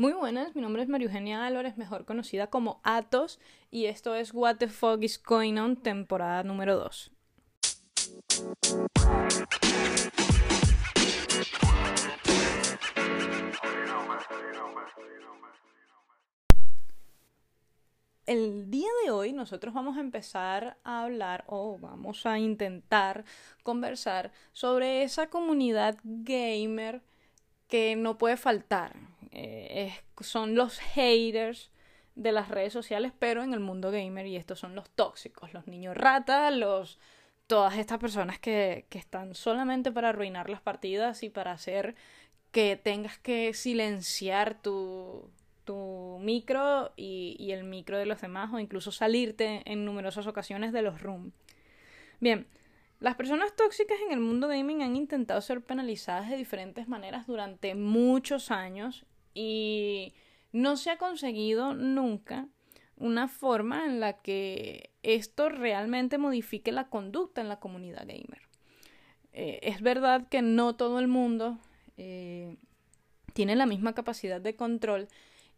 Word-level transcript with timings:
Muy 0.00 0.12
buenas, 0.12 0.54
mi 0.54 0.62
nombre 0.62 0.80
es 0.80 0.88
María 0.88 1.06
Eugenia 1.06 1.44
Álvarez, 1.44 1.76
mejor 1.76 2.04
conocida 2.04 2.46
como 2.46 2.80
Atos, 2.84 3.40
y 3.68 3.86
esto 3.86 4.14
es 4.14 4.32
What 4.32 4.58
the 4.58 4.68
Fuck 4.68 5.02
is 5.02 5.20
Going 5.20 5.58
On, 5.58 5.74
temporada 5.74 6.44
número 6.44 6.76
2. 6.76 7.10
El 18.26 18.70
día 18.70 18.88
de 19.04 19.10
hoy 19.10 19.32
nosotros 19.32 19.74
vamos 19.74 19.96
a 19.96 20.00
empezar 20.00 20.76
a 20.84 21.02
hablar 21.02 21.42
o 21.48 21.76
vamos 21.80 22.24
a 22.24 22.38
intentar 22.38 23.24
conversar 23.64 24.30
sobre 24.52 25.02
esa 25.02 25.28
comunidad 25.28 25.98
gamer 26.04 27.02
que 27.66 27.96
no 27.96 28.16
puede 28.16 28.36
faltar. 28.36 29.17
Eh, 29.32 29.94
son 30.20 30.54
los 30.54 30.78
haters 30.78 31.70
de 32.14 32.32
las 32.32 32.48
redes 32.48 32.72
sociales, 32.72 33.12
pero 33.18 33.42
en 33.42 33.52
el 33.54 33.60
mundo 33.60 33.90
gamer, 33.90 34.26
y 34.26 34.36
estos 34.36 34.58
son 34.58 34.74
los 34.74 34.90
tóxicos, 34.90 35.54
los 35.54 35.66
niños 35.66 35.96
ratas, 35.96 36.54
los 36.54 36.98
todas 37.46 37.78
estas 37.78 37.98
personas 37.98 38.38
que, 38.38 38.86
que 38.90 38.98
están 38.98 39.34
solamente 39.34 39.90
para 39.90 40.10
arruinar 40.10 40.50
las 40.50 40.60
partidas 40.60 41.22
y 41.22 41.30
para 41.30 41.52
hacer 41.52 41.94
que 42.50 42.76
tengas 42.76 43.18
que 43.18 43.54
silenciar 43.54 44.60
tu, 44.60 45.30
tu 45.64 46.18
micro 46.20 46.92
y, 46.96 47.36
y, 47.38 47.52
el 47.52 47.64
micro 47.64 47.98
de 47.98 48.06
los 48.06 48.20
demás 48.20 48.52
o 48.52 48.58
incluso 48.58 48.92
salirte 48.92 49.62
en 49.64 49.84
numerosas 49.84 50.26
ocasiones 50.26 50.72
de 50.72 50.82
los 50.82 51.00
rooms. 51.00 51.32
Bien, 52.20 52.46
las 53.00 53.14
personas 53.14 53.54
tóxicas 53.54 53.98
en 54.04 54.12
el 54.12 54.20
mundo 54.20 54.48
gaming 54.48 54.82
han 54.82 54.96
intentado 54.96 55.40
ser 55.40 55.62
penalizadas 55.62 56.28
de 56.28 56.36
diferentes 56.36 56.88
maneras 56.88 57.26
durante 57.26 57.74
muchos 57.74 58.50
años 58.50 59.06
y 59.38 60.14
no 60.50 60.76
se 60.76 60.90
ha 60.90 60.98
conseguido 60.98 61.72
nunca 61.72 62.48
una 62.96 63.28
forma 63.28 63.84
en 63.84 64.00
la 64.00 64.14
que 64.14 64.90
esto 65.04 65.48
realmente 65.48 66.18
modifique 66.18 66.72
la 66.72 66.88
conducta 66.88 67.40
en 67.40 67.48
la 67.48 67.60
comunidad 67.60 68.00
gamer. 68.00 68.42
Eh, 69.32 69.60
es 69.62 69.80
verdad 69.80 70.26
que 70.28 70.42
no 70.42 70.74
todo 70.74 70.98
el 70.98 71.06
mundo 71.06 71.58
eh, 71.96 72.56
tiene 73.32 73.54
la 73.54 73.66
misma 73.66 73.94
capacidad 73.94 74.40
de 74.40 74.56
control 74.56 75.06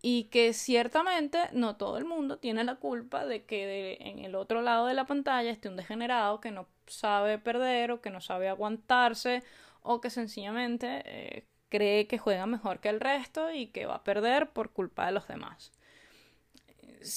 y 0.00 0.24
que 0.24 0.52
ciertamente 0.52 1.40
no 1.52 1.74
todo 1.74 1.98
el 1.98 2.04
mundo 2.04 2.38
tiene 2.38 2.62
la 2.62 2.76
culpa 2.76 3.26
de 3.26 3.44
que 3.44 3.96
en 3.98 4.20
el 4.20 4.36
otro 4.36 4.62
lado 4.62 4.86
de 4.86 4.94
la 4.94 5.06
pantalla 5.06 5.50
esté 5.50 5.68
un 5.68 5.76
degenerado 5.76 6.40
que 6.40 6.52
no 6.52 6.68
sabe 6.86 7.38
perder 7.38 7.90
o 7.90 8.00
que 8.00 8.10
no 8.10 8.20
sabe 8.20 8.48
aguantarse 8.48 9.42
o 9.82 10.00
que 10.00 10.10
sencillamente 10.10 11.02
eh, 11.06 11.46
cree 11.74 12.06
que 12.06 12.18
juega 12.18 12.46
mejor 12.46 12.78
que 12.78 12.88
el 12.88 13.00
resto 13.00 13.50
y 13.50 13.66
que 13.66 13.84
va 13.84 13.96
a 13.96 14.04
perder 14.04 14.50
por 14.50 14.70
culpa 14.70 15.06
de 15.06 15.10
los 15.10 15.26
demás. 15.26 15.72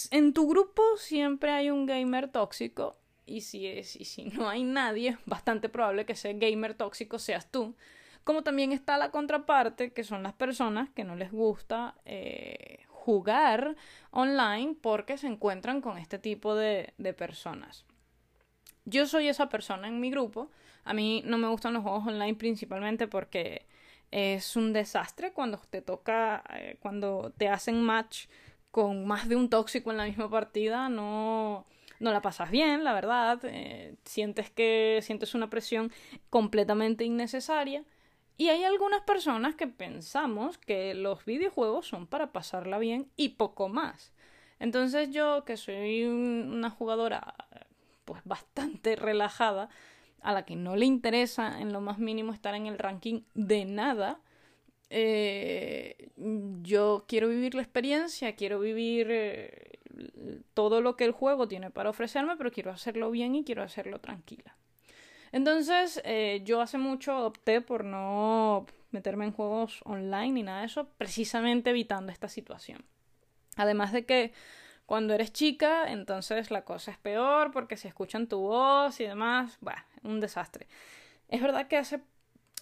En 0.09 0.33
tu 0.33 0.49
grupo 0.49 0.81
siempre 0.97 1.51
hay 1.51 1.69
un 1.69 1.85
gamer 1.85 2.27
tóxico 2.27 2.97
y 3.27 3.41
si, 3.41 3.83
no 4.33 4.49
hay 4.49 4.63
nadie, 4.63 5.09
es 5.09 5.17
bastante 5.27 5.69
probable 5.69 6.07
que 6.07 6.13
ese 6.13 6.33
gamer 6.33 6.73
tóxico 6.73 7.19
seas 7.19 7.51
tú 7.51 7.75
como 8.23 8.41
también 8.41 8.73
está 8.73 8.97
la 8.97 9.11
contraparte, 9.11 9.93
que 9.93 10.03
son 10.03 10.23
las 10.23 10.33
personas 10.33 10.89
que 10.89 11.05
no 11.05 11.15
les 11.15 11.31
gusta 11.31 11.95
eh, 12.03 12.79
jugar 12.89 13.77
online 14.11 14.75
porque 14.81 15.17
se 15.17 15.27
encuentran 15.27 15.81
con 15.81 15.97
este 15.97 16.19
tipo 16.19 16.55
de 16.55 17.15
personas. 17.17 17.85
Yo 18.83 19.05
soy 19.05 19.27
esa 19.27 19.49
persona 19.49 19.87
en 19.87 19.99
mi 19.99 20.09
grupo. 20.09 20.49
A 20.83 20.93
mí 20.93 21.21
no 21.25 21.37
me 21.37 21.47
gustan 21.47 21.73
los 21.73 21.83
juegos 21.83 22.07
online 22.07 22.35
principalmente 22.35 23.07
porque 23.07 23.67
es 24.11 24.55
un 24.55 24.73
desastre 24.73 25.33
cuando 25.33 25.59
te 25.69 25.81
toca, 25.81 26.43
eh, 26.53 26.77
cuando 26.79 27.33
te 27.37 27.49
hacen 27.49 27.81
match 27.81 28.27
con 28.71 29.05
más 29.05 29.27
de 29.27 29.35
un 29.35 29.49
tóxico 29.49 29.91
en 29.91 29.97
la 29.97 30.05
misma 30.05 30.29
partida, 30.29 30.89
no, 30.89 31.65
no 31.99 32.11
la 32.11 32.21
pasas 32.21 32.51
bien, 32.51 32.83
la 32.83 32.93
verdad. 32.93 33.39
Eh, 33.43 33.95
sientes 34.05 34.49
que 34.49 34.99
sientes 35.01 35.33
una 35.35 35.49
presión 35.49 35.91
completamente 36.29 37.03
innecesaria. 37.03 37.83
Y 38.37 38.49
hay 38.49 38.63
algunas 38.63 39.01
personas 39.01 39.55
que 39.55 39.67
pensamos 39.67 40.59
que 40.59 40.93
los 40.93 41.25
videojuegos 41.25 41.87
son 41.87 42.05
para 42.05 42.31
pasarla 42.31 42.77
bien 42.77 43.09
y 43.15 43.29
poco 43.29 43.67
más. 43.67 44.13
Entonces 44.59 45.09
yo, 45.09 45.43
que 45.43 45.57
soy 45.57 46.03
una 46.05 46.69
jugadora 46.69 47.35
pues 48.05 48.21
bastante 48.25 48.95
relajada, 48.95 49.69
a 50.21 50.33
la 50.33 50.45
que 50.45 50.55
no 50.55 50.75
le 50.75 50.85
interesa 50.85 51.59
en 51.59 51.73
lo 51.73 51.81
más 51.81 51.99
mínimo 51.99 52.33
estar 52.33 52.55
en 52.55 52.67
el 52.67 52.77
ranking 52.77 53.21
de 53.33 53.65
nada, 53.65 54.19
eh, 54.89 56.09
yo 56.61 57.05
quiero 57.07 57.27
vivir 57.27 57.55
la 57.55 57.61
experiencia, 57.61 58.35
quiero 58.35 58.59
vivir 58.59 59.07
eh, 59.09 59.79
todo 60.53 60.81
lo 60.81 60.95
que 60.95 61.05
el 61.05 61.11
juego 61.11 61.47
tiene 61.47 61.71
para 61.71 61.89
ofrecerme, 61.89 62.37
pero 62.37 62.51
quiero 62.51 62.71
hacerlo 62.71 63.11
bien 63.11 63.35
y 63.35 63.43
quiero 63.43 63.63
hacerlo 63.63 63.99
tranquila. 63.99 64.55
Entonces, 65.31 66.01
eh, 66.05 66.41
yo 66.45 66.61
hace 66.61 66.77
mucho 66.77 67.25
opté 67.25 67.61
por 67.61 67.83
no 67.83 68.65
meterme 68.91 69.25
en 69.25 69.33
juegos 69.33 69.81
online 69.83 70.31
ni 70.31 70.43
nada 70.43 70.61
de 70.61 70.67
eso, 70.67 70.87
precisamente 70.97 71.71
evitando 71.71 72.11
esta 72.11 72.29
situación. 72.29 72.85
Además 73.57 73.91
de 73.91 74.05
que 74.05 74.31
cuando 74.85 75.13
eres 75.13 75.33
chica, 75.33 75.91
entonces 75.91 76.49
la 76.49 76.63
cosa 76.63 76.91
es 76.91 76.97
peor 76.97 77.51
porque 77.51 77.75
se 77.75 77.89
escuchan 77.89 78.27
tu 78.27 78.39
voz 78.39 78.99
y 79.01 79.03
demás, 79.03 79.57
bueno, 79.59 79.81
un 80.07 80.19
desastre. 80.19 80.67
Es 81.29 81.41
verdad 81.41 81.67
que 81.67 81.77
hace, 81.77 82.01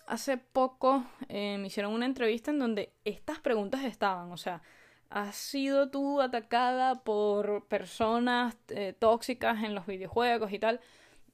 hace 0.07 0.37
poco 0.37 1.05
eh, 1.29 1.57
me 1.59 1.67
hicieron 1.67 1.93
una 1.93 2.05
entrevista 2.05 2.51
en 2.51 2.59
donde 2.59 2.93
estas 3.05 3.39
preguntas 3.39 3.83
estaban, 3.85 4.31
o 4.31 4.37
sea, 4.37 4.61
¿has 5.09 5.35
sido 5.35 5.89
tú 5.89 6.21
atacada 6.21 6.95
por 7.03 7.65
personas 7.67 8.57
eh, 8.69 8.93
tóxicas 8.97 9.63
en 9.63 9.75
los 9.75 9.85
videojuegos 9.85 10.51
y 10.51 10.59
tal? 10.59 10.81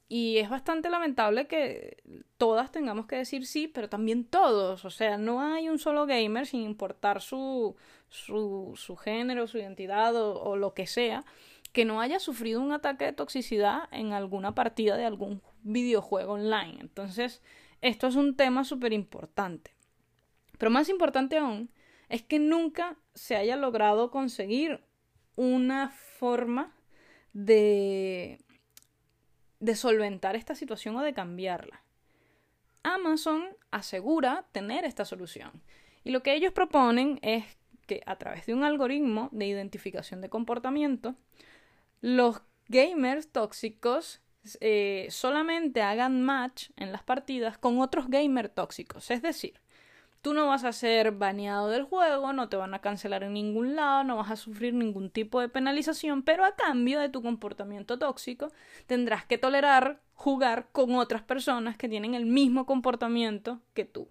Y 0.08 0.36
es 0.36 0.50
bastante 0.50 0.90
lamentable 0.90 1.46
que 1.46 1.96
todas 2.36 2.70
tengamos 2.70 3.06
que 3.06 3.16
decir 3.16 3.46
sí, 3.46 3.66
pero 3.66 3.88
también 3.88 4.26
todos. 4.26 4.84
O 4.84 4.90
sea, 4.90 5.16
no 5.16 5.40
hay 5.40 5.70
un 5.70 5.78
solo 5.78 6.04
gamer, 6.04 6.46
sin 6.46 6.60
importar 6.64 7.22
su, 7.22 7.76
su, 8.10 8.74
su 8.76 8.96
género, 8.96 9.46
su 9.46 9.56
identidad 9.56 10.14
o, 10.16 10.38
o, 10.42 10.56
lo 10.56 10.74
que 10.74 10.86
sea, 10.86 11.24
que 11.72 11.86
no 11.86 11.98
haya 11.98 12.18
sufrido 12.18 12.60
un 12.60 12.72
ataque 12.72 13.06
de 13.06 13.14
toxicidad 13.14 13.84
en 13.90 14.12
alguna 14.12 14.54
partida 14.54 14.98
de 14.98 15.06
algún 15.06 15.40
videojuego 15.62 16.34
online. 16.34 16.78
Entonces, 16.80 17.42
esto 17.80 18.06
es 18.06 18.16
un 18.16 18.36
tema 18.36 18.64
súper 18.64 18.92
importante. 18.92 19.74
Pero 20.58 20.70
más 20.70 20.88
importante 20.88 21.38
aún 21.38 21.70
es 22.08 22.22
que 22.22 22.38
nunca 22.38 22.96
se 23.14 23.36
haya 23.36 23.56
logrado 23.56 24.10
conseguir 24.10 24.84
una 25.34 25.90
forma 25.90 26.74
de 27.32 28.38
de 29.62 29.76
solventar 29.76 30.34
esta 30.34 30.56
situación 30.56 30.96
o 30.96 31.02
de 31.02 31.14
cambiarla. 31.14 31.84
Amazon 32.82 33.44
asegura 33.70 34.44
tener 34.50 34.84
esta 34.84 35.04
solución. 35.04 35.62
Y 36.02 36.10
lo 36.10 36.24
que 36.24 36.34
ellos 36.34 36.52
proponen 36.52 37.20
es 37.22 37.44
que 37.86 38.02
a 38.06 38.16
través 38.16 38.44
de 38.46 38.54
un 38.54 38.64
algoritmo 38.64 39.28
de 39.30 39.46
identificación 39.46 40.20
de 40.20 40.28
comportamiento, 40.28 41.14
los 42.00 42.42
gamers 42.66 43.30
tóxicos 43.30 44.20
eh, 44.60 45.06
solamente 45.10 45.82
hagan 45.82 46.22
match 46.22 46.70
en 46.76 46.92
las 46.92 47.02
partidas 47.02 47.58
con 47.58 47.80
otros 47.80 48.08
gamers 48.08 48.54
tóxicos. 48.54 49.10
Es 49.10 49.22
decir, 49.22 49.60
Tú 50.22 50.34
no 50.34 50.46
vas 50.46 50.62
a 50.62 50.72
ser 50.72 51.10
baneado 51.10 51.68
del 51.68 51.82
juego, 51.82 52.32
no 52.32 52.48
te 52.48 52.56
van 52.56 52.74
a 52.74 52.78
cancelar 52.78 53.24
en 53.24 53.32
ningún 53.32 53.74
lado, 53.74 54.04
no 54.04 54.16
vas 54.16 54.30
a 54.30 54.36
sufrir 54.36 54.72
ningún 54.72 55.10
tipo 55.10 55.40
de 55.40 55.48
penalización, 55.48 56.22
pero 56.22 56.44
a 56.44 56.54
cambio 56.54 57.00
de 57.00 57.08
tu 57.08 57.22
comportamiento 57.22 57.98
tóxico 57.98 58.52
tendrás 58.86 59.26
que 59.26 59.36
tolerar 59.36 60.00
jugar 60.14 60.68
con 60.70 60.94
otras 60.94 61.22
personas 61.22 61.76
que 61.76 61.88
tienen 61.88 62.14
el 62.14 62.24
mismo 62.24 62.66
comportamiento 62.66 63.60
que 63.74 63.84
tú. 63.84 64.08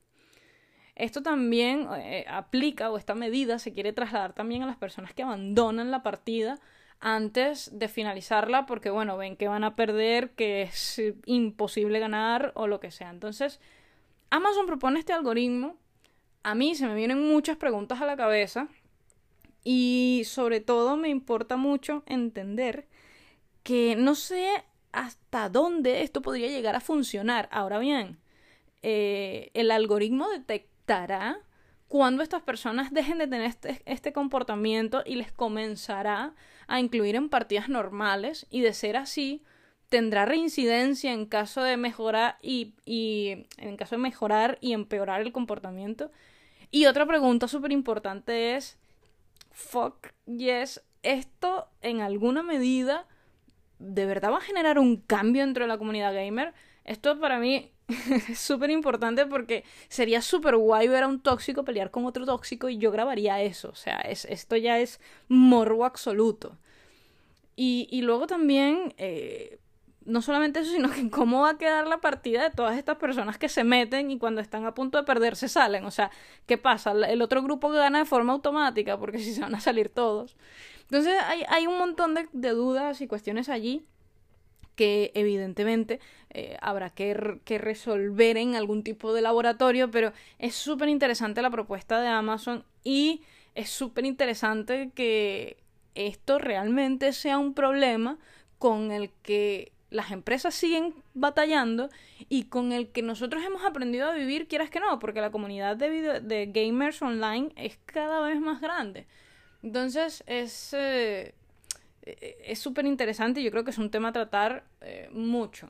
Esto 0.96 1.24
también 1.24 1.88
eh, 1.96 2.26
aplica 2.28 2.92
o 2.92 2.98
esta 2.98 3.16
medida 3.16 3.58
se 3.58 3.72
quiere 3.72 3.94
trasladar 3.94 4.34
también 4.34 4.64
a 4.64 4.68
las 4.68 4.76
personas 4.76 5.14
que 5.14 5.24
abandonan 5.24 5.92
la 5.92 6.04
partida 6.04 6.60
antes 7.02 7.78
de 7.78 7.88
finalizarla 7.90 8.66
porque 8.66 8.90
bueno, 8.90 9.18
ven 9.18 9.36
que 9.36 9.48
van 9.48 9.64
a 9.66 9.76
perder, 9.76 10.32
que 10.32 10.62
es 10.62 11.02
imposible 11.26 12.00
ganar 12.00 12.54
o 12.56 12.68
lo 12.68 12.80
que 12.80 12.92
sea. 12.92 13.10
Entonces, 13.10 13.60
Amazon 14.30 14.66
propone 14.66 15.00
este 15.00 15.12
algoritmo 15.12 15.76
a 16.44 16.56
mí 16.56 16.76
se 16.76 16.88
me 16.88 16.96
vienen 16.96 17.28
muchas 17.28 17.58
preguntas 17.58 18.02
a 18.02 18.06
la 18.06 18.18
cabeza 18.18 18.68
y 19.64 20.24
sobre 20.26 20.60
todo 20.60 20.98
me 20.98 21.10
importa 21.10 21.56
mucho 21.56 22.04
entender 22.08 22.88
que 23.64 23.96
no 23.96 24.16
sé 24.16 24.64
hasta 24.92 25.50
dónde 25.50 26.02
esto 26.02 26.22
podría 26.22 26.48
llegar 26.48 26.76
a 26.76 26.82
funcionar. 26.82 27.48
Ahora 27.52 27.78
bien, 27.78 28.18
eh, 28.82 29.52
el 29.54 29.70
algoritmo 29.70 30.30
detectará 30.30 31.40
cuando 31.92 32.24
estas 32.24 32.42
personas 32.42 32.94
dejen 32.94 33.18
de 33.18 33.28
tener 33.28 33.48
este, 33.48 33.82
este, 33.84 34.14
comportamiento 34.14 35.04
y 35.06 35.16
les 35.16 35.34
comenzará 35.34 36.34
a 36.68 36.80
incluir 36.80 37.18
en 37.18 37.28
partidas 37.28 37.68
normales 37.68 38.48
y 38.50 38.62
de 38.62 38.72
ser 38.72 38.96
así 38.96 39.44
tendrá 39.90 40.24
reincidencia 40.24 41.12
en 41.12 41.26
caso 41.26 41.62
de 41.64 41.76
mejorar 41.76 42.38
y, 42.42 42.76
en 43.58 43.76
caso 43.76 43.96
de 43.96 44.02
mejorar 44.02 44.58
y 44.62 44.72
empeorar 44.72 45.20
el 45.20 45.34
comportamiento 45.34 46.12
y 46.72 46.86
otra 46.86 47.06
pregunta 47.06 47.50
súper 47.50 47.74
importante 47.74 48.56
es, 48.56 48.80
fuck 49.52 50.14
yes, 50.26 50.82
esto 51.04 51.68
en 51.82 52.00
alguna 52.00 52.42
medida 52.42 53.06
de 53.80 54.06
verdad 54.06 54.32
va 54.32 54.38
a 54.38 54.48
generar 54.50 54.80
un 54.80 54.96
cambio 54.96 55.42
dentro 55.42 55.66
de 55.66 55.68
la 55.68 55.78
comunidad 55.78 56.14
gamer. 56.14 56.54
Esto 56.84 57.20
para 57.20 57.40
mí 57.40 57.72
es 58.30 58.40
súper 58.40 58.70
importante 58.70 59.26
porque 59.26 59.64
sería 59.88 60.22
súper 60.22 60.56
guay 60.58 60.88
ver 60.88 61.04
a 61.04 61.08
un 61.08 61.22
tóxico 61.22 61.64
pelear 61.64 61.92
con 61.92 62.06
otro 62.06 62.26
tóxico 62.26 62.70
y 62.70 62.78
yo 62.78 62.92
grabaría 62.92 63.42
eso. 63.42 63.70
O 63.70 63.76
sea, 63.76 63.98
es, 64.00 64.26
esto 64.26 64.56
ya 64.56 64.80
es 64.80 65.00
morbo 65.28 65.86
absoluto. 65.86 66.58
Y, 67.56 67.88
y 67.92 68.02
luego 68.02 68.28
también, 68.28 68.94
eh, 68.98 69.60
no 70.06 70.22
solamente 70.22 70.62
eso, 70.62 70.72
sino 70.72 70.90
que 70.90 71.10
cómo 71.10 71.42
va 71.42 71.52
a 71.52 71.58
quedar 71.58 71.86
la 71.88 72.00
partida 72.00 72.44
de 72.44 72.50
todas 72.50 72.78
estas 72.78 72.98
personas 72.98 73.38
que 73.38 73.50
se 73.50 73.64
meten 73.64 74.10
y 74.10 74.18
cuando 74.18 74.42
están 74.42 74.66
a 74.66 74.74
punto 74.74 74.98
de 74.98 75.04
perder 75.04 75.36
se 75.36 75.50
salen. 75.50 75.86
O 75.86 75.92
sea, 75.92 76.12
¿qué 76.48 76.58
pasa? 76.58 76.92
El 76.92 77.22
otro 77.22 77.44
grupo 77.44 77.70
gana 77.70 78.00
de 78.00 78.06
forma 78.06 78.34
automática 78.34 78.98
porque 78.98 79.20
si 79.20 79.34
se 79.34 79.42
van 79.42 79.54
a 79.56 79.60
salir 79.60 79.90
todos. 79.90 80.38
Entonces 80.84 81.14
hay, 81.26 81.44
hay 81.48 81.68
un 81.68 81.78
montón 81.78 82.16
de 82.32 82.50
dudas 82.50 83.02
y 83.02 83.08
cuestiones 83.08 83.48
allí 83.50 83.86
que 84.76 85.12
evidentemente 85.16 86.00
eh, 86.30 86.58
habrá 86.62 86.90
que, 86.90 87.40
que, 87.44 87.58
resolver 87.58 88.38
en 88.38 88.56
algún 88.56 88.84
tipo 88.84 89.14
de 89.14 89.22
laboratorio, 89.22 89.92
pero 89.92 90.14
es 90.40 90.56
súper 90.56 90.90
interesante 90.90 91.42
la 91.42 91.50
propuesta 91.50 92.02
de 92.02 92.08
Amazon 92.08 92.64
y 92.84 93.22
es 93.56 93.70
súper 93.70 94.06
interesante 94.06 94.92
que 94.96 95.58
esto 95.96 96.40
realmente 96.40 97.14
sea 97.14 97.38
un 97.38 97.54
problema 97.54 98.18
con 98.60 98.92
el 98.92 99.10
que 99.24 99.72
las 99.90 100.12
empresas 100.12 100.56
siguen 100.56 100.96
batallando 101.14 101.90
y 102.30 102.46
con 102.46 102.72
el 102.72 102.90
que 102.90 103.02
nosotros 103.02 103.44
hemos 103.44 103.66
aprendido 103.66 104.10
a 104.10 104.14
vivir, 104.14 104.48
quieras 104.48 104.70
que 104.70 104.80
no, 104.80 105.00
porque 105.00 105.20
la 105.20 105.32
comunidad 105.32 105.76
de, 105.76 106.22
de 106.22 106.46
gamers 106.46 107.02
online 107.02 107.52
es 107.58 107.78
cada 107.86 108.22
vez 108.22 108.40
más 108.40 108.62
grande. 108.62 109.06
Entonces 109.64 110.24
es, 110.28 110.74
eh, 110.74 111.36
es 112.04 112.60
súper 112.60 112.86
interesante 112.86 113.42
y 113.42 113.44
yo 113.44 113.52
creo 113.52 113.64
que 113.64 113.72
es 113.72 113.78
un 113.78 113.92
tema 113.92 114.10
a 114.10 114.14
tratar 114.14 114.64
eh, 114.82 115.10
mucho. 115.12 115.70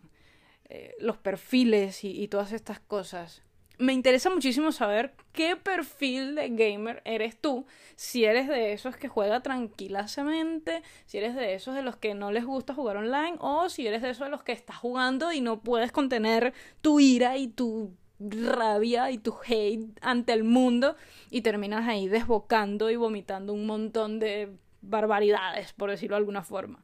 Eh, 0.70 0.96
los 1.00 1.18
perfiles 1.18 2.06
y, 2.06 2.28
todas 2.30 2.54
estas 2.54 2.80
cosas. 2.80 3.44
Me 3.78 3.92
interesa 3.92 4.30
muchísimo 4.30 4.72
saber 4.72 5.14
qué 5.34 5.58
perfil 5.58 6.36
de 6.36 6.50
gamer 6.50 7.02
eres 7.04 7.36
tú. 7.36 7.66
Si 7.96 8.24
eres 8.24 8.48
de 8.48 8.72
esos 8.72 8.96
que 8.96 9.10
juega 9.10 9.42
tranquilamente, 9.42 10.82
si 11.06 11.18
eres 11.18 11.36
de 11.36 11.56
esos 11.56 11.76
de 11.76 11.82
los 11.82 11.98
que 11.98 12.14
no 12.14 12.32
les 12.32 12.46
gusta 12.46 12.74
jugar 12.74 12.96
online, 12.96 13.36
o 13.40 13.68
si 13.68 13.86
eres 13.86 14.02
de 14.02 14.12
esos 14.12 14.28
de 14.28 14.32
los 14.32 14.44
que 14.44 14.54
estás 14.54 14.78
jugando 14.78 15.34
y 15.34 15.42
no 15.42 15.60
puedes 15.60 15.92
contener 15.92 16.54
tu 16.82 17.02
ira 17.02 17.38
y 17.38 17.48
tu 17.48 17.92
rabia 18.20 19.12
y 19.12 19.18
tu 19.18 19.36
hate 19.46 19.90
ante 20.00 20.32
el 20.32 20.44
mundo 20.44 20.96
y 21.32 21.42
terminas 21.42 21.86
ahí 21.88 22.08
desbocando 22.08 22.90
y 22.92 22.96
vomitando 22.96 23.52
un 23.52 23.66
montón 23.66 24.20
de 24.20 24.56
barbaridades, 24.82 25.74
por 25.74 25.90
decirlo 25.90 26.16
de 26.16 26.20
alguna 26.20 26.44
forma. 26.44 26.84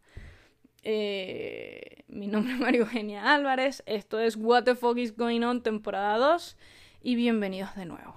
Eh, 0.84 2.04
mi 2.08 2.28
nombre 2.28 2.54
es 2.54 2.60
María 2.60 2.82
Eugenia 2.82 3.34
Álvarez, 3.34 3.84
esto 3.86 4.20
es 4.20 4.36
What 4.38 4.64
the 4.64 4.76
Fuck 4.76 4.98
is 4.98 5.16
Going 5.16 5.44
On, 5.44 5.62
temporada 5.62 6.18
2, 6.18 6.58
y 7.02 7.16
bienvenidos 7.16 7.76
de 7.76 7.86
nuevo. 7.86 8.16